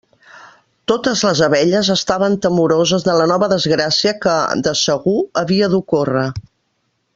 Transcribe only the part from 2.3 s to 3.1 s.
temoroses